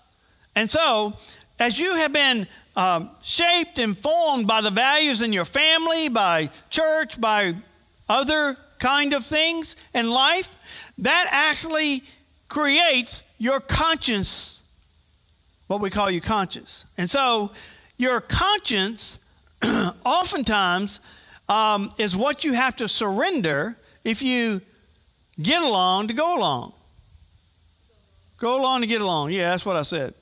And 0.54 0.70
so, 0.70 1.14
as 1.58 1.78
you 1.78 1.94
have 1.94 2.12
been 2.12 2.46
um, 2.76 3.08
shaped 3.22 3.78
and 3.78 3.96
formed 3.96 4.46
by 4.46 4.60
the 4.60 4.70
values 4.70 5.22
in 5.22 5.32
your 5.32 5.46
family, 5.46 6.10
by 6.10 6.50
church, 6.68 7.18
by 7.18 7.56
other 8.06 8.58
kind 8.78 9.14
of 9.14 9.24
things 9.24 9.76
in 9.94 10.10
life, 10.10 10.54
that 10.98 11.26
actually 11.30 12.04
creates 12.50 13.22
your 13.38 13.60
conscience, 13.60 14.62
what 15.66 15.80
we 15.80 15.90
call 15.90 16.10
your 16.10 16.20
conscience. 16.20 16.86
And 16.96 17.08
so, 17.08 17.52
your 17.96 18.20
conscience 18.20 19.18
oftentimes 20.04 21.00
um, 21.48 21.90
is 21.98 22.16
what 22.16 22.44
you 22.44 22.52
have 22.52 22.76
to 22.76 22.88
surrender 22.88 23.76
if 24.04 24.22
you 24.22 24.60
get 25.40 25.62
along 25.62 26.08
to 26.08 26.14
go 26.14 26.36
along. 26.36 26.72
Go 28.38 28.60
along 28.60 28.82
to 28.82 28.86
get 28.86 29.00
along. 29.00 29.32
Yeah, 29.32 29.50
that's 29.50 29.64
what 29.64 29.76
I 29.76 29.82
said 29.82 30.14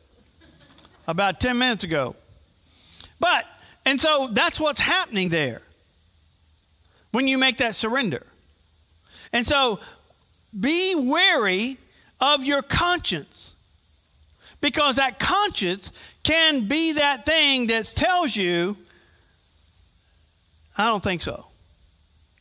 about 1.06 1.40
10 1.40 1.58
minutes 1.58 1.84
ago. 1.84 2.16
But, 3.20 3.44
and 3.84 4.00
so 4.00 4.28
that's 4.30 4.58
what's 4.58 4.80
happening 4.80 5.28
there 5.28 5.62
when 7.10 7.28
you 7.28 7.38
make 7.38 7.58
that 7.58 7.74
surrender. 7.74 8.26
And 9.32 9.46
so 9.46 9.80
be 10.58 10.94
wary 10.94 11.78
of 12.20 12.44
your 12.44 12.62
conscience 12.62 13.53
because 14.64 14.96
that 14.96 15.18
conscience 15.18 15.92
can 16.22 16.66
be 16.66 16.94
that 16.94 17.26
thing 17.26 17.66
that 17.66 17.84
tells 17.94 18.34
you 18.34 18.74
I 20.74 20.86
don't 20.86 21.02
think 21.02 21.20
so. 21.20 21.44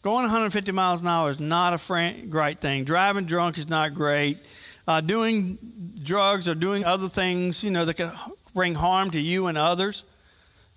Going 0.02 0.24
150 0.24 0.72
miles 0.72 1.02
an 1.02 1.08
hour 1.08 1.30
is 1.30 1.40
not 1.42 1.74
a 1.74 2.26
great 2.30 2.62
thing. 2.62 2.86
Driving 2.86 3.26
drunk 3.26 3.58
is 3.58 3.68
not 3.68 3.94
great. 3.94 4.40
Uh, 4.88 5.02
doing 5.02 5.58
drugs 6.02 6.48
or 6.48 6.56
doing 6.56 6.86
other 6.86 7.10
things, 7.10 7.62
you 7.62 7.72
know, 7.72 7.84
that 7.84 7.96
can 7.96 8.14
bring 8.54 8.74
harm 8.74 9.12
to 9.12 9.20
you 9.20 9.48
and 9.48 9.58
others, 9.58 10.06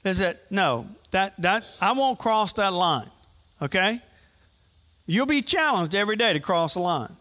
is 0.04 0.18
that 0.18 0.50
no, 0.50 0.88
that 1.12 1.40
that 1.40 1.64
I 1.80 1.92
won't 1.92 2.18
cross 2.18 2.54
that 2.54 2.72
line. 2.72 3.10
Okay? 3.62 4.02
You'll 5.06 5.26
be 5.26 5.42
challenged 5.42 5.94
every 5.94 6.16
day 6.16 6.32
to 6.32 6.40
cross 6.40 6.74
the 6.74 6.80
line. 6.80 7.16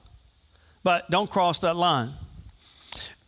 But 0.84 1.12
don't 1.12 1.29
cross 1.29 1.60
that 1.60 1.75
line. 1.75 2.13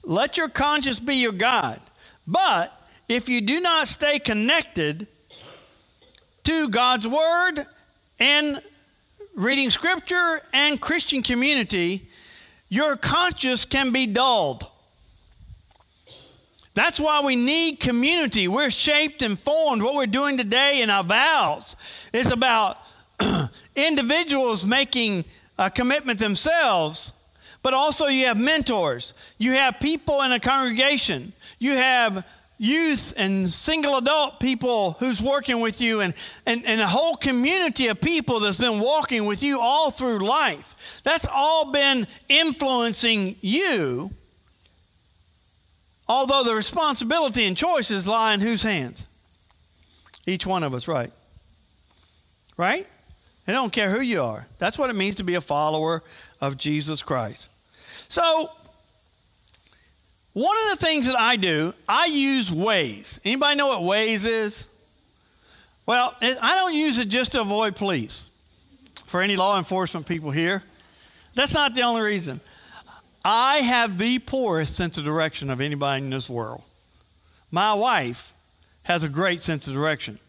Let 0.08 0.38
your 0.38 0.48
conscience 0.48 1.02
be 1.02 1.18
your 1.18 1.34
guide. 1.34 1.82
But 2.26 2.74
if 3.10 3.28
you 3.28 3.42
do 3.42 3.60
not 3.60 3.90
stay 3.90 4.20
connected 4.20 5.06
to 6.46 6.70
God's 6.70 7.06
Word 7.06 7.66
and 8.18 8.62
reading 9.36 9.70
Scripture 9.70 10.42
and 10.54 10.80
Christian 10.80 11.22
community, 11.22 12.10
your 12.70 12.96
conscience 12.96 13.66
can 13.66 13.92
be 13.92 14.08
dulled. 14.08 14.66
That's 16.74 17.02
why 17.02 17.20
we 17.20 17.36
need 17.36 17.82
community. 17.82 18.48
We're 18.48 18.72
shaped 18.72 19.22
and 19.22 19.38
formed. 19.38 19.84
What 19.84 19.96
we're 19.96 20.06
doing 20.06 20.38
today 20.38 20.82
in 20.82 20.90
our 20.90 21.04
vows 21.04 21.76
is 22.14 22.32
about 22.32 22.78
individuals 23.76 24.66
making 24.66 25.26
a 25.60 25.70
commitment 25.70 26.20
themselves, 26.20 27.12
but 27.62 27.74
also 27.74 28.08
you 28.08 28.26
have 28.26 28.38
mentors. 28.38 29.14
You 29.38 29.54
have 29.54 29.80
people 29.80 30.22
in 30.22 30.32
a 30.32 30.40
congregation. 30.40 31.34
You 31.60 31.72
have 31.72 32.26
youth 32.58 33.14
and 33.18 33.48
single 33.48 33.98
adult 33.98 34.40
people 34.40 34.94
who's 35.00 35.22
working 35.22 35.60
with 35.60 35.80
you 35.80 36.02
and, 36.02 36.14
and, 36.46 36.66
and 36.66 36.82
a 36.82 36.88
whole 36.88 37.16
community 37.16 37.88
of 37.88 38.02
people 38.02 38.40
that's 38.40 38.58
been 38.58 38.80
walking 38.80 39.26
with 39.26 39.44
you 39.44 39.60
all 39.60 39.92
through 39.92 40.20
life. 40.20 40.76
That's 41.04 41.28
all 41.32 41.72
been 41.72 42.08
influencing 42.30 43.36
you, 43.42 44.12
although 46.08 46.44
the 46.44 46.56
responsibility 46.56 47.46
and 47.46 47.56
choices 47.56 48.08
lie 48.08 48.34
in 48.34 48.42
whose 48.42 48.64
hands? 48.64 49.06
Each 50.26 50.46
one 50.46 50.64
of 50.64 50.74
us, 50.74 50.88
right? 50.88 51.12
Right? 52.58 52.88
I 53.48 53.54
don't 53.54 53.72
care 53.72 53.90
who 53.90 54.02
you 54.02 54.22
are. 54.22 54.46
That's 54.58 54.78
what 54.78 54.90
it 54.90 54.96
means 54.96 55.16
to 55.18 55.24
be 55.24 55.36
a 55.36 55.42
follower 55.42 56.04
of 56.42 56.58
Jesus 56.58 57.02
Christ. 57.02 57.50
So, 58.10 58.52
one 60.34 60.56
of 60.66 60.78
the 60.78 60.86
things 60.86 61.06
that 61.08 61.18
I 61.18 61.36
do, 61.36 61.74
I 61.88 62.06
use 62.06 62.50
Waze. 62.50 63.20
Anybody 63.24 63.56
know 63.56 63.68
what 63.68 63.80
Waze 63.80 64.26
is? 64.26 64.68
Well, 65.86 66.16
I 66.22 66.56
don't 66.56 66.76
use 66.76 67.00
it 67.00 67.08
just 67.08 67.32
to 67.32 67.42
avoid 67.42 67.76
police. 67.76 68.30
For 69.06 69.22
any 69.22 69.38
law 69.38 69.58
enforcement 69.58 70.06
people 70.06 70.32
here, 70.32 70.62
that's 71.34 71.54
not 71.54 71.74
the 71.74 71.84
only 71.84 72.02
reason. 72.02 72.42
I 73.24 73.58
have 73.58 73.98
the 73.98 74.20
poorest 74.20 74.76
sense 74.76 74.98
of 74.98 75.06
direction 75.06 75.50
of 75.50 75.62
anybody 75.62 76.04
in 76.04 76.10
this 76.10 76.30
world. 76.30 76.62
My 77.50 77.74
wife 77.74 78.34
has 78.84 79.04
a 79.04 79.10
great 79.10 79.44
sense 79.44 79.68
of 79.68 79.74
direction. 79.74 80.20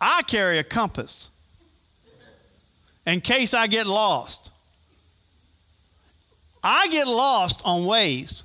I 0.00 0.22
carry 0.22 0.58
a 0.58 0.64
compass 0.64 1.30
in 3.06 3.20
case 3.20 3.54
I 3.54 3.66
get 3.66 3.86
lost. 3.86 4.50
I 6.62 6.88
get 6.88 7.06
lost 7.06 7.60
on 7.64 7.82
Waze 7.82 8.44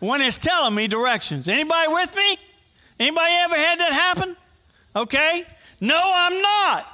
when 0.00 0.20
it's 0.20 0.38
telling 0.38 0.74
me 0.74 0.88
directions. 0.88 1.48
Anybody 1.48 1.88
with 1.88 2.14
me? 2.14 2.36
Anybody 3.00 3.32
ever 3.32 3.56
had 3.56 3.80
that 3.80 3.92
happen? 3.92 4.36
Okay? 4.94 5.44
No, 5.80 6.00
I'm 6.02 6.40
not. 6.40 6.86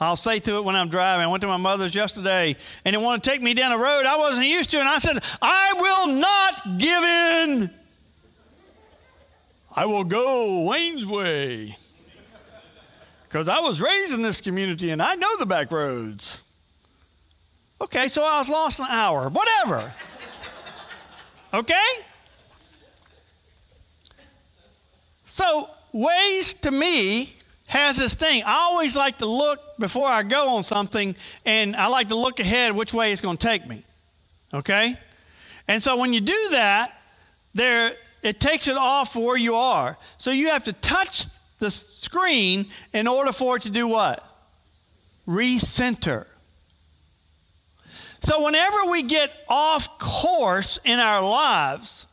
I'll 0.00 0.16
say 0.16 0.38
to 0.40 0.56
it 0.56 0.64
when 0.64 0.76
I'm 0.76 0.88
driving. 0.88 1.24
I 1.24 1.26
went 1.26 1.42
to 1.42 1.46
my 1.46 1.58
mother's 1.58 1.94
yesterday 1.94 2.56
and 2.84 2.96
it 2.96 2.98
wanted 2.98 3.22
to 3.22 3.30
take 3.30 3.42
me 3.42 3.52
down 3.52 3.72
a 3.72 3.78
road 3.78 4.06
I 4.06 4.16
wasn't 4.16 4.46
used 4.46 4.70
to, 4.70 4.80
and 4.80 4.88
I 4.88 4.98
said, 4.98 5.22
I 5.42 5.74
will 5.76 6.14
not 6.14 6.78
give 6.78 7.04
in. 7.04 7.70
I 9.76 9.84
will 9.84 10.04
go 10.04 10.62
Wayne's 10.62 11.06
way. 11.06 11.76
Because 13.30 13.48
I 13.48 13.60
was 13.60 13.80
raised 13.80 14.12
in 14.12 14.22
this 14.22 14.40
community 14.40 14.90
and 14.90 15.00
I 15.00 15.14
know 15.14 15.36
the 15.38 15.46
back 15.46 15.70
roads. 15.70 16.40
Okay, 17.80 18.08
so 18.08 18.24
I 18.24 18.40
was 18.40 18.48
lost 18.48 18.80
an 18.80 18.86
hour. 18.88 19.28
Whatever. 19.28 19.94
Okay? 21.54 21.76
So, 25.26 25.70
Waze 25.94 26.60
to 26.62 26.72
me 26.72 27.32
has 27.68 27.96
this 27.98 28.14
thing. 28.14 28.42
I 28.42 28.54
always 28.62 28.96
like 28.96 29.18
to 29.18 29.26
look 29.26 29.60
before 29.78 30.08
I 30.08 30.24
go 30.24 30.56
on 30.56 30.64
something, 30.64 31.14
and 31.44 31.76
I 31.76 31.86
like 31.86 32.08
to 32.08 32.16
look 32.16 32.40
ahead 32.40 32.74
which 32.74 32.92
way 32.92 33.12
it's 33.12 33.20
going 33.20 33.36
to 33.36 33.46
take 33.46 33.64
me. 33.66 33.84
Okay? 34.52 34.98
And 35.68 35.80
so 35.80 35.96
when 35.96 36.12
you 36.12 36.20
do 36.20 36.48
that, 36.50 37.00
there 37.54 37.94
it 38.22 38.40
takes 38.40 38.66
it 38.66 38.76
off 38.76 39.14
where 39.14 39.36
you 39.36 39.54
are. 39.54 39.96
So 40.18 40.32
you 40.32 40.48
have 40.48 40.64
to 40.64 40.72
touch 40.72 41.26
the 41.60 41.70
screen 41.70 42.66
in 42.92 43.06
order 43.06 43.32
for 43.32 43.56
it 43.56 43.62
to 43.62 43.70
do 43.70 43.86
what? 43.86 44.24
Recenter. 45.28 46.26
So 48.22 48.44
whenever 48.44 48.90
we 48.90 49.02
get 49.02 49.30
off 49.48 49.98
course 49.98 50.78
in 50.84 50.98
our 50.98 51.22
lives, 51.22 52.06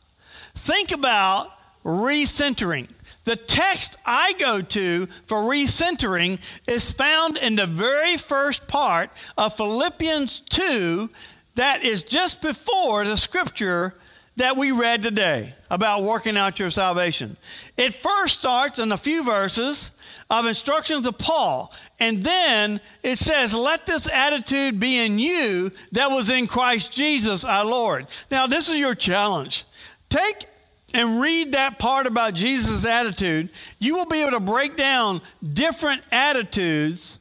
think 0.54 0.92
about 0.92 1.50
recentering. 1.84 2.88
The 3.24 3.36
text 3.36 3.96
I 4.06 4.32
go 4.34 4.62
to 4.62 5.06
for 5.26 5.38
recentering 5.42 6.38
is 6.66 6.90
found 6.90 7.36
in 7.36 7.56
the 7.56 7.66
very 7.66 8.16
first 8.16 8.66
part 8.66 9.10
of 9.36 9.54
Philippians 9.54 10.40
2 10.40 11.10
that 11.56 11.84
is 11.84 12.04
just 12.04 12.40
before 12.40 13.04
the 13.04 13.16
scripture 13.16 13.94
that 14.38 14.56
we 14.56 14.72
read 14.72 15.02
today 15.02 15.54
about 15.70 16.02
working 16.02 16.36
out 16.36 16.58
your 16.58 16.70
salvation. 16.70 17.36
It 17.76 17.94
first 17.94 18.40
starts 18.40 18.78
in 18.78 18.90
a 18.90 18.96
few 18.96 19.22
verses 19.22 19.90
of 20.30 20.46
instructions 20.46 21.06
of 21.06 21.18
Paul, 21.18 21.72
and 22.00 22.22
then 22.22 22.80
it 23.02 23.16
says, 23.16 23.54
Let 23.54 23.86
this 23.86 24.08
attitude 24.08 24.80
be 24.80 24.98
in 24.98 25.18
you 25.18 25.72
that 25.92 26.10
was 26.10 26.30
in 26.30 26.46
Christ 26.46 26.92
Jesus 26.92 27.44
our 27.44 27.64
Lord. 27.64 28.06
Now, 28.30 28.46
this 28.46 28.68
is 28.68 28.76
your 28.76 28.94
challenge. 28.94 29.64
Take 30.08 30.46
and 30.94 31.20
read 31.20 31.52
that 31.52 31.78
part 31.78 32.06
about 32.06 32.34
Jesus' 32.34 32.86
attitude, 32.86 33.50
you 33.78 33.94
will 33.94 34.06
be 34.06 34.22
able 34.22 34.30
to 34.32 34.40
break 34.40 34.76
down 34.76 35.20
different 35.52 36.00
attitudes 36.10 37.18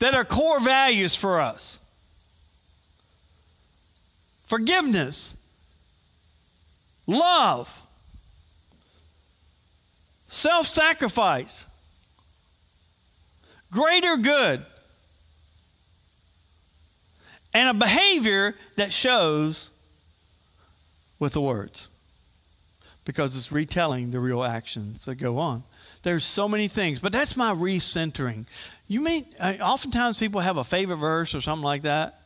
that 0.00 0.14
are 0.14 0.24
core 0.24 0.60
values 0.60 1.14
for 1.14 1.40
us 1.40 1.78
forgiveness, 4.46 5.34
love, 7.06 7.82
self 10.26 10.66
sacrifice, 10.66 11.66
greater 13.70 14.16
good, 14.16 14.64
and 17.54 17.68
a 17.68 17.74
behavior 17.74 18.54
that 18.76 18.92
shows 18.92 19.70
with 21.18 21.32
the 21.32 21.40
words 21.40 21.88
because 23.04 23.36
it's 23.36 23.50
retelling 23.50 24.10
the 24.10 24.20
real 24.20 24.42
actions 24.42 25.04
that 25.06 25.14
go 25.14 25.38
on. 25.38 25.62
There's 26.02 26.24
so 26.24 26.48
many 26.48 26.68
things, 26.68 27.00
but 27.00 27.12
that's 27.12 27.36
my 27.36 27.54
recentering. 27.54 28.44
You 28.88 29.00
mean 29.00 29.26
uh, 29.40 29.54
oftentimes 29.60 30.18
people 30.18 30.40
have 30.40 30.56
a 30.56 30.64
favorite 30.64 30.98
verse 30.98 31.34
or 31.34 31.40
something 31.40 31.64
like 31.64 31.82
that. 31.82 32.20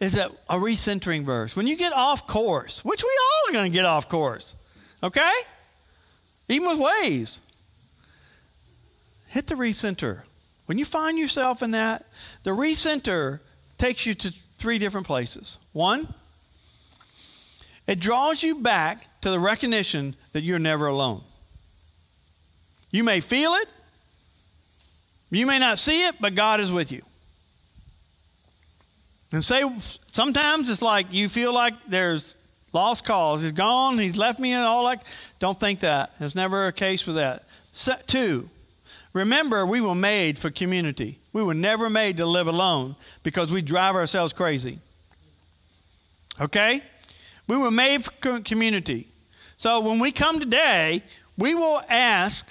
Is 0.00 0.14
that 0.14 0.32
a 0.48 0.56
recentering 0.56 1.24
verse? 1.24 1.54
When 1.54 1.66
you 1.66 1.76
get 1.76 1.92
off 1.92 2.26
course, 2.26 2.84
which 2.84 3.02
we 3.02 3.08
all 3.08 3.33
are 3.48 3.52
going 3.52 3.70
to 3.70 3.74
get 3.74 3.84
off 3.84 4.08
course, 4.08 4.56
okay? 5.02 5.32
Even 6.48 6.68
with 6.68 6.78
Waze. 6.78 7.40
hit 9.28 9.46
the 9.46 9.54
recenter. 9.54 10.20
When 10.66 10.78
you 10.78 10.84
find 10.84 11.18
yourself 11.18 11.62
in 11.62 11.72
that, 11.72 12.06
the 12.42 12.50
recenter 12.50 13.40
takes 13.78 14.06
you 14.06 14.14
to 14.14 14.32
three 14.58 14.78
different 14.78 15.06
places. 15.06 15.58
One, 15.72 16.14
it 17.86 18.00
draws 18.00 18.42
you 18.42 18.56
back 18.56 19.20
to 19.20 19.30
the 19.30 19.38
recognition 19.38 20.16
that 20.32 20.42
you're 20.42 20.58
never 20.58 20.86
alone. 20.86 21.22
You 22.90 23.04
may 23.04 23.20
feel 23.20 23.54
it, 23.54 23.68
you 25.30 25.46
may 25.46 25.58
not 25.58 25.78
see 25.78 26.06
it, 26.06 26.14
but 26.20 26.34
God 26.34 26.60
is 26.60 26.70
with 26.70 26.92
you. 26.92 27.02
And 29.32 29.44
say 29.44 29.64
sometimes 30.12 30.70
it's 30.70 30.80
like 30.80 31.12
you 31.12 31.28
feel 31.28 31.52
like 31.52 31.74
there's 31.88 32.36
lost 32.74 33.04
cause. 33.04 33.42
He's 33.42 33.52
gone, 33.52 33.98
he's 33.98 34.16
left 34.16 34.38
me 34.38 34.52
and 34.52 34.64
all 34.64 34.86
that. 34.88 35.04
Don't 35.38 35.58
think 35.58 35.80
that. 35.80 36.12
There's 36.18 36.34
never 36.34 36.66
a 36.66 36.72
case 36.72 37.00
for 37.00 37.12
that. 37.12 37.44
two, 38.06 38.50
remember 39.12 39.64
we 39.64 39.80
were 39.80 39.94
made 39.94 40.38
for 40.38 40.50
community. 40.50 41.18
We 41.32 41.42
were 41.42 41.54
never 41.54 41.88
made 41.88 42.16
to 42.18 42.26
live 42.26 42.46
alone 42.46 42.96
because 43.22 43.50
we 43.50 43.62
drive 43.62 43.94
ourselves 43.94 44.32
crazy. 44.32 44.80
Okay? 46.40 46.82
We 47.46 47.56
were 47.56 47.70
made 47.70 48.04
for 48.04 48.40
community. 48.40 49.08
So 49.56 49.80
when 49.80 49.98
we 49.98 50.12
come 50.12 50.40
today, 50.40 51.02
we 51.36 51.54
will 51.54 51.82
ask 51.88 52.46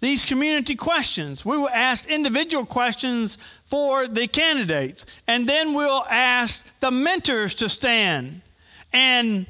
these 0.00 0.22
community 0.22 0.76
questions. 0.76 1.44
We 1.44 1.56
will 1.56 1.68
ask 1.70 2.06
individual 2.06 2.64
questions 2.64 3.38
for 3.64 4.06
the 4.06 4.26
candidates. 4.26 5.04
And 5.26 5.48
then 5.48 5.74
we'll 5.74 6.04
ask 6.08 6.64
the 6.80 6.90
mentors 6.90 7.54
to 7.56 7.68
stand 7.68 8.42
and 8.92 9.46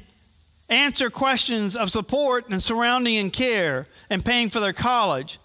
answer 0.69 1.09
questions 1.09 1.75
of 1.75 1.91
support 1.91 2.49
and 2.49 2.61
surrounding 2.61 3.17
and 3.17 3.33
care 3.33 3.87
and 4.09 4.23
paying 4.23 4.49
for 4.49 4.59
their 4.59 4.73
college. 4.73 5.39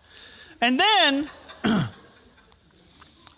And 0.61 0.79
then 0.79 1.31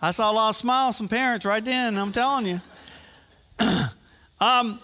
I 0.03 0.11
saw 0.11 0.31
a 0.31 0.35
lot 0.35 0.51
of 0.51 0.57
smiles 0.57 0.97
from 0.97 1.09
parents 1.09 1.45
right 1.45 1.65
then, 1.65 1.97
I'm 1.97 2.13
telling 2.13 2.47
you. 2.47 2.61
um, 4.41 4.81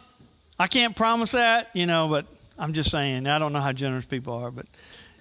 I 0.58 0.66
can't 0.68 0.96
promise 0.96 1.32
that, 1.32 1.70
you 1.74 1.86
know, 1.86 2.08
but 2.08 2.26
I'm 2.58 2.72
just 2.72 2.90
saying, 2.90 3.26
I 3.26 3.38
don't 3.38 3.52
know 3.52 3.60
how 3.60 3.72
generous 3.72 4.06
people 4.06 4.34
are, 4.34 4.50
but, 4.50 4.66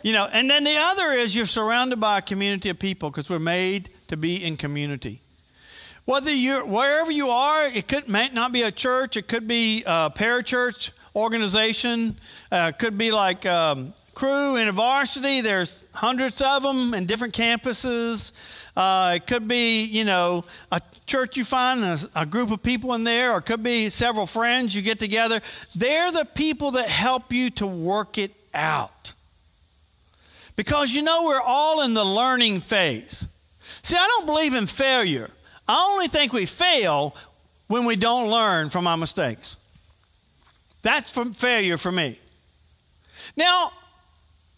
you 0.03 0.13
know, 0.13 0.25
and 0.31 0.49
then 0.49 0.63
the 0.63 0.77
other 0.77 1.11
is 1.11 1.35
you're 1.35 1.45
surrounded 1.45 1.99
by 1.99 2.19
a 2.19 2.21
community 2.21 2.69
of 2.69 2.79
people 2.79 3.09
because 3.09 3.29
we're 3.29 3.39
made 3.39 3.89
to 4.07 4.17
be 4.17 4.43
in 4.43 4.57
community. 4.57 5.20
Whether 6.05 6.33
you're, 6.33 6.65
wherever 6.65 7.11
you 7.11 7.29
are, 7.29 7.67
it 7.67 7.87
could 7.87 8.07
might 8.07 8.33
not 8.33 8.51
be 8.51 8.63
a 8.63 8.71
church, 8.71 9.17
it 9.17 9.27
could 9.27 9.47
be 9.47 9.83
a 9.85 10.11
parachurch 10.13 10.89
organization, 11.15 12.17
uh, 12.51 12.71
could 12.71 12.97
be 12.97 13.11
like 13.11 13.45
um, 13.45 13.93
Cru 14.15 14.55
InterVarsity. 14.55 15.43
There's 15.43 15.83
hundreds 15.93 16.41
of 16.41 16.63
them 16.63 16.93
in 16.93 17.05
different 17.05 17.33
campuses. 17.33 18.31
Uh, 18.75 19.13
it 19.17 19.27
could 19.27 19.47
be, 19.47 19.83
you 19.83 20.03
know, 20.03 20.45
a 20.71 20.81
church 21.05 21.37
you 21.37 21.45
find 21.45 21.83
a, 21.83 21.99
a, 22.15 22.25
group 22.25 22.51
of 22.51 22.63
people 22.63 22.93
in 22.93 23.03
there, 23.03 23.33
or 23.33 23.39
it 23.39 23.43
could 23.43 23.61
be 23.61 23.89
several 23.89 24.25
friends 24.25 24.73
you 24.73 24.81
get 24.81 24.97
together. 24.97 25.41
They're 25.75 26.11
the 26.11 26.25
people 26.25 26.71
that 26.71 26.87
help 26.87 27.33
you 27.33 27.49
to 27.51 27.67
work 27.67 28.17
it 28.17 28.31
out. 28.53 29.13
Because 30.55 30.91
you 30.91 31.01
know, 31.01 31.25
we're 31.25 31.41
all 31.41 31.81
in 31.81 31.93
the 31.93 32.05
learning 32.05 32.61
phase. 32.61 33.27
See, 33.83 33.97
I 33.97 34.07
don't 34.07 34.25
believe 34.25 34.53
in 34.53 34.67
failure. 34.67 35.29
I 35.71 35.85
only 35.89 36.09
think 36.09 36.33
we 36.33 36.45
fail 36.45 37.15
when 37.67 37.85
we 37.85 37.95
don't 37.95 38.29
learn 38.29 38.69
from 38.69 38.87
our 38.87 38.97
mistakes. 38.97 39.55
That's 40.81 41.09
failure 41.09 41.77
for 41.77 41.93
me. 41.93 42.19
Now, 43.37 43.71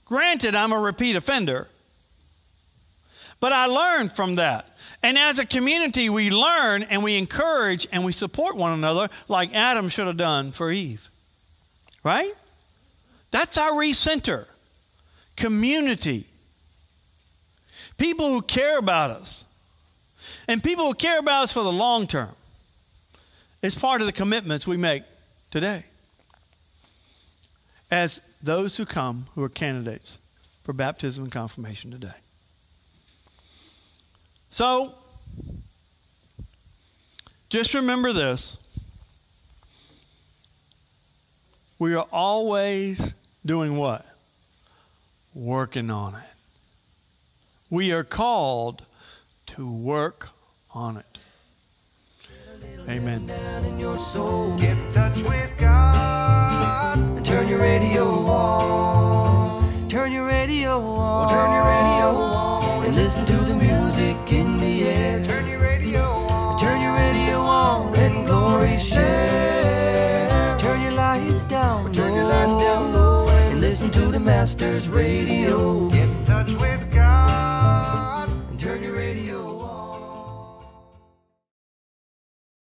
granted, 0.06 0.56
I'm 0.56 0.72
a 0.72 0.80
repeat 0.80 1.16
offender, 1.16 1.68
but 3.40 3.54
I 3.54 3.68
learned 3.68 4.14
from 4.14 4.36
that. 4.36 4.76
And 5.04 5.20
as 5.20 5.38
a 5.38 5.46
community, 5.46 6.10
we 6.10 6.32
learn 6.32 6.82
and 6.82 7.04
we 7.04 7.16
encourage 7.20 7.86
and 7.92 8.04
we 8.04 8.12
support 8.12 8.56
one 8.56 8.74
another 8.74 9.08
like 9.28 9.54
Adam 9.54 9.90
should 9.90 10.08
have 10.08 10.18
done 10.18 10.52
for 10.52 10.72
Eve. 10.72 11.12
Right? 12.04 12.34
That's 13.30 13.60
our 13.60 13.74
recenter. 13.74 14.48
Community. 15.36 16.26
people 18.00 18.30
who 18.30 18.42
care 18.42 18.80
about 18.80 19.12
us, 19.12 19.46
and 20.48 20.64
people 20.64 20.86
who 20.86 20.94
care 20.94 21.20
about 21.20 21.44
us 21.44 21.54
for 21.54 21.64
the 21.64 21.72
long 21.72 22.08
term 22.08 22.36
is 23.62 23.76
part 23.76 24.02
of 24.02 24.08
the 24.08 24.14
commitments 24.14 24.68
we 24.68 24.78
make 24.78 25.04
today 25.52 25.86
as 27.90 28.22
those 28.42 28.78
who 28.78 28.86
come 28.86 29.28
who 29.36 29.44
are 29.44 29.50
candidates 29.50 30.20
for 30.64 30.74
baptism 30.74 31.26
and 31.26 31.32
confirmation 31.32 31.92
today. 31.92 32.14
So, 34.50 34.96
just 37.50 37.74
remember 37.74 38.14
this. 38.14 38.58
We 41.80 41.96
are 41.96 42.08
always 42.12 43.14
doing 43.46 43.76
what? 43.78 44.06
Working 45.34 45.92
on 45.92 46.16
it. 46.16 46.22
We 47.70 47.92
are 47.92 48.04
called 48.04 48.84
to 49.48 49.70
work 49.70 50.30
on 50.72 50.98
it. 50.98 51.20
Amen. 52.90 53.28
Down 53.28 53.66
in 53.66 53.80
your 53.80 53.98
soul. 53.98 54.58
Get 54.58 54.78
in 54.78 54.92
touch 54.92 55.18
with 55.22 55.52
God. 55.58 56.98
And 56.98 57.26
turn 57.26 57.48
your 57.48 57.60
radio 57.60 58.06
on. 58.06 59.88
Turn 59.88 60.12
your 60.12 60.26
radio 60.26 60.82
on. 60.82 61.30
Turn 61.30 61.52
your 61.54 61.66
radio 61.66 62.08
on. 62.22 62.86
And 62.86 62.96
listen 62.96 63.26
to 63.26 63.38
the 63.38 63.56
music 63.56 64.18
in 64.32 64.58
the 64.58 64.84
air. 64.84 65.24
Turn 65.24 65.48
your 65.48 65.60
radio 65.60 66.02
on. 66.02 66.60
Turn 66.60 66.82
your 66.82 66.94
radio 66.94 67.40
on. 67.40 67.94
Let 67.94 68.26
glory 68.26 68.78
share. 68.78 70.58
Turn 70.58 70.82
your 70.82 70.94
lights 70.94 71.46
down. 71.46 71.94
Turn 71.94 72.14
your 72.14 72.26
lights 72.26 72.56
down 72.56 72.94
low 72.94 73.28
And 73.28 73.62
listen 73.62 73.92
to 73.92 74.08
the 74.08 74.20
Master's 74.20 74.90
radio. 74.90 75.90
Get 75.90 76.10
in 76.10 76.24
touch 76.24 76.52
with 76.54 76.83